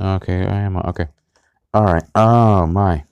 [0.00, 0.76] Okay, I am.
[0.76, 1.06] Okay.
[1.74, 2.02] All right.
[2.14, 3.04] Oh my.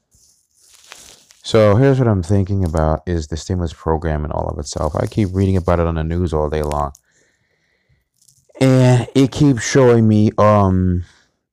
[1.43, 4.95] So here's what I'm thinking about is the stimulus program and all of itself.
[4.97, 6.93] I keep reading about it on the news all day long.
[8.61, 11.05] And it keeps showing me um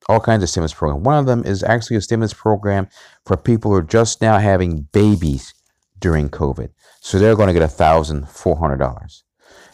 [0.08, 1.04] all kinds of stimulus programs.
[1.04, 2.88] One of them is actually a stimulus program
[3.24, 5.54] for people who are just now having babies
[5.98, 6.70] during COVID.
[7.00, 9.22] So they're going to get a thousand four hundred dollars.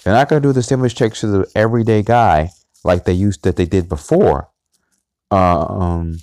[0.02, 2.50] They're not going to do the stimulus checks to the everyday guy
[2.84, 4.50] like they used that they did before,
[5.32, 6.18] um,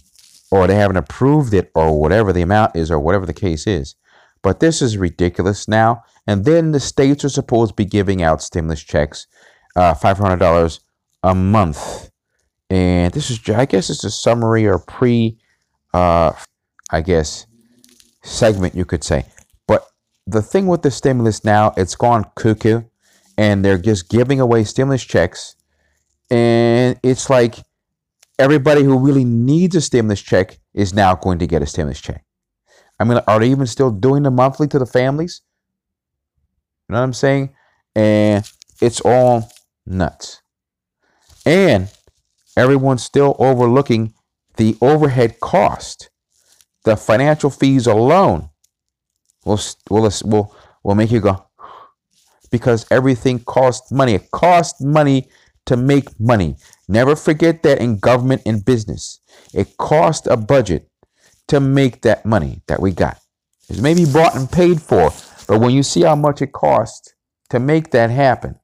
[0.52, 3.95] or they haven't approved it, or whatever the amount is, or whatever the case is.
[4.41, 6.04] But this is ridiculous now.
[6.27, 9.27] And then the states are supposed to be giving out stimulus checks,
[9.76, 10.80] uh, five hundred dollars
[11.23, 12.12] a month.
[12.70, 15.38] And this is, I guess, it's a summary or pre,
[15.94, 16.34] uh,
[16.91, 17.48] I guess,
[18.23, 19.26] segment you could say.
[19.68, 19.85] But
[20.27, 22.84] the thing with the stimulus now, it's gone cuckoo,
[23.38, 25.55] and they're just giving away stimulus checks
[26.30, 27.55] and it's like
[28.39, 32.23] everybody who really needs a stimulus check is now going to get a stimulus check.
[32.99, 35.41] I mean, are they even still doing the monthly to the families?
[36.87, 37.49] You know what I'm saying?
[37.95, 38.49] And
[38.82, 39.51] it's all
[39.85, 40.41] nuts.
[41.45, 41.90] And
[42.57, 44.13] everyone's still overlooking
[44.57, 46.10] the overhead cost.
[46.85, 48.49] The financial fees alone
[49.45, 51.45] will will will will make you go
[52.51, 54.15] because everything costs money.
[54.15, 55.29] It costs money
[55.70, 56.55] to make money.
[56.87, 59.20] Never forget that in government and business,
[59.53, 60.89] it costs a budget
[61.48, 63.20] to make that money that we got.
[63.70, 65.11] It may be bought and paid for,
[65.47, 67.13] but when you see how much it costs
[67.51, 68.59] to make that happen,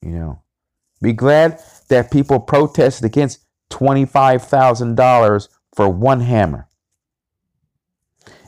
[0.00, 0.42] you know,
[1.00, 6.66] be glad that people protested against $25,000 for one hammer.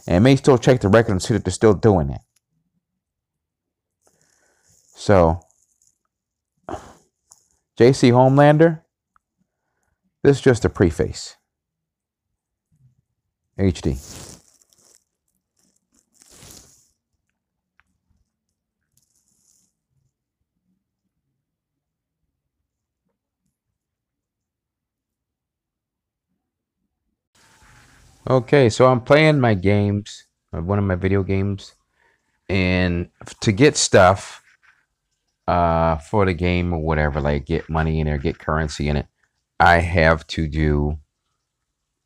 [0.09, 2.23] And may still check the record and see that they're still doing that.
[4.97, 5.44] So,
[7.77, 8.83] JC Homelander,
[10.23, 11.37] this is just a preface.
[13.59, 13.99] HD.
[28.31, 31.75] Okay, so I'm playing my games, uh, one of my video games,
[32.49, 33.09] and
[33.41, 34.44] to get stuff,
[35.47, 39.07] uh, for the game or whatever, like get money in there, get currency in it,
[39.61, 40.99] I have to do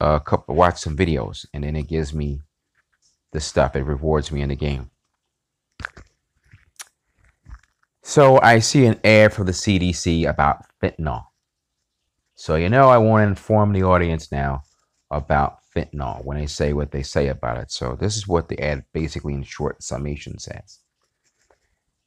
[0.00, 2.40] a couple, watch some videos, and then it gives me
[3.32, 3.76] the stuff.
[3.76, 4.90] It rewards me in the game.
[8.02, 11.26] So I see an ad for the CDC about fentanyl.
[12.34, 14.62] So you know I want to inform the audience now
[15.10, 17.70] about fentanyl when they say what they say about it.
[17.70, 20.78] So this is what the ad basically in short summation says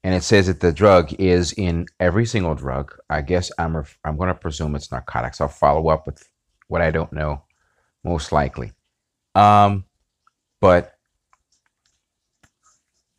[0.04, 2.94] and it says that the drug is in every single drug.
[3.10, 5.40] I guess I'm ref- I'm going to presume it's narcotics.
[5.40, 6.28] I'll follow up with
[6.68, 7.44] what I don't know,
[8.04, 8.74] most likely.
[9.36, 9.86] Um,
[10.60, 10.94] but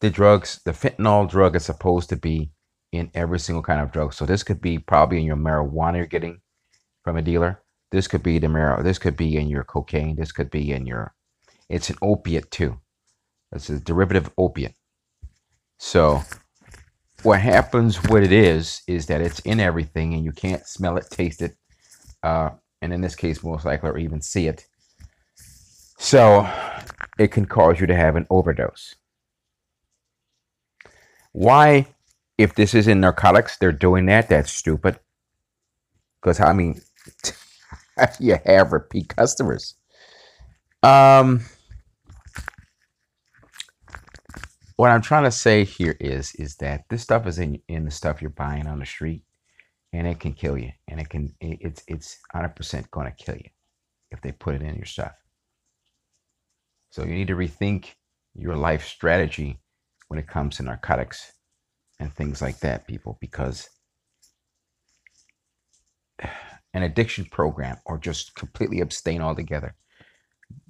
[0.01, 2.51] the drugs, the fentanyl drug, is supposed to be
[2.91, 4.13] in every single kind of drug.
[4.13, 6.41] So this could be probably in your marijuana you're getting
[7.05, 7.63] from a dealer.
[7.91, 8.83] This could be the marijuana.
[8.83, 10.17] This could be in your cocaine.
[10.17, 11.15] This could be in your.
[11.69, 12.81] It's an opiate too.
[13.53, 14.75] It's a derivative opiate.
[15.79, 16.23] So
[17.23, 21.07] what happens, what it is, is that it's in everything and you can't smell it,
[21.11, 21.57] taste it,
[22.23, 22.51] uh,
[22.81, 24.67] and in this case, most likely, or even see it.
[25.99, 26.49] So
[27.19, 28.97] it can cause you to have an overdose.
[31.33, 31.87] Why,
[32.39, 34.29] if this is in narcotics, they're doing that?
[34.29, 34.99] That's stupid.
[36.21, 36.81] Because, I mean,
[38.21, 39.75] you have repeat customers.
[40.83, 41.45] Um,
[44.83, 47.91] what I'm trying to say here is is that this stuff is in in the
[47.93, 49.23] stuff you're buying on the street,
[49.93, 53.37] and it can kill you, and it can it's it's 100 percent going to kill
[53.37, 53.49] you
[54.11, 55.13] if they put it in your stuff.
[56.91, 57.95] So you need to rethink
[58.35, 59.61] your life strategy
[60.09, 61.31] when it comes to narcotics
[62.01, 63.71] and things like that, people, because
[66.75, 69.77] an addiction program or just completely abstain altogether.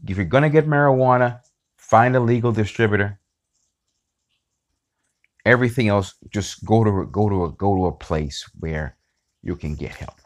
[0.06, 1.40] If you're going to get marijuana,
[1.78, 3.18] find a legal distributor
[5.44, 8.96] everything else just go to go to a go to a place where
[9.42, 10.20] you can get help.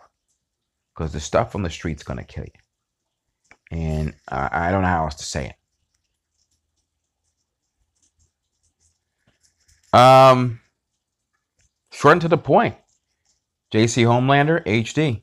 [0.94, 2.50] Because the stuff on the street's gonna kill you.
[3.70, 5.54] And I, I don't know how else to say
[9.92, 9.98] it.
[9.98, 10.60] Um
[11.92, 12.76] short and to the point.
[13.72, 15.22] Jc homelander hd